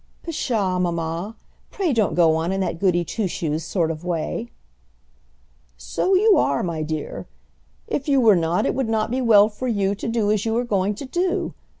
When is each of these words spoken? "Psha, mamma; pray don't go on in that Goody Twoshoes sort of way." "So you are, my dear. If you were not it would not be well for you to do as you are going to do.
"Psha, 0.27 0.79
mamma; 0.79 1.35
pray 1.69 1.93
don't 1.93 2.15
go 2.15 2.35
on 2.35 2.51
in 2.51 2.59
that 2.61 2.79
Goody 2.79 3.05
Twoshoes 3.05 3.61
sort 3.63 3.91
of 3.91 4.03
way." 4.03 4.49
"So 5.77 6.15
you 6.15 6.37
are, 6.37 6.63
my 6.63 6.81
dear. 6.81 7.27
If 7.87 8.07
you 8.09 8.19
were 8.19 8.35
not 8.35 8.65
it 8.65 8.73
would 8.73 8.89
not 8.89 9.11
be 9.11 9.21
well 9.21 9.47
for 9.47 9.67
you 9.67 9.93
to 9.93 10.07
do 10.07 10.31
as 10.31 10.43
you 10.43 10.57
are 10.57 10.63
going 10.65 10.95
to 10.95 11.05
do. 11.05 11.53